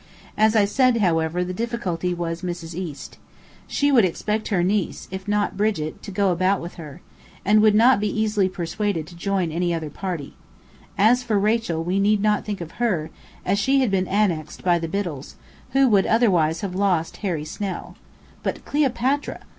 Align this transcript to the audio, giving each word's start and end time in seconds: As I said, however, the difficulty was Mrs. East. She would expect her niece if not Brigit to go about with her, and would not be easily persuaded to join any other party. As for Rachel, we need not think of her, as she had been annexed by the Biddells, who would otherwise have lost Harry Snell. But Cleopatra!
As 0.35 0.55
I 0.55 0.65
said, 0.65 0.97
however, 0.97 1.43
the 1.43 1.53
difficulty 1.53 2.11
was 2.11 2.41
Mrs. 2.41 2.73
East. 2.73 3.19
She 3.67 3.91
would 3.91 4.03
expect 4.03 4.47
her 4.47 4.63
niece 4.63 5.07
if 5.11 5.27
not 5.27 5.55
Brigit 5.55 6.01
to 6.01 6.09
go 6.09 6.31
about 6.31 6.59
with 6.59 6.73
her, 6.81 7.01
and 7.45 7.61
would 7.61 7.75
not 7.75 7.99
be 7.99 8.07
easily 8.09 8.49
persuaded 8.49 9.05
to 9.05 9.15
join 9.15 9.51
any 9.51 9.75
other 9.75 9.91
party. 9.91 10.33
As 10.97 11.21
for 11.21 11.37
Rachel, 11.37 11.83
we 11.83 11.99
need 11.99 12.19
not 12.23 12.43
think 12.45 12.61
of 12.61 12.71
her, 12.85 13.11
as 13.45 13.59
she 13.59 13.81
had 13.81 13.91
been 13.91 14.07
annexed 14.07 14.63
by 14.63 14.79
the 14.79 14.87
Biddells, 14.87 15.35
who 15.73 15.87
would 15.89 16.07
otherwise 16.07 16.61
have 16.61 16.73
lost 16.73 17.17
Harry 17.17 17.45
Snell. 17.45 17.95
But 18.41 18.65
Cleopatra! 18.65 19.41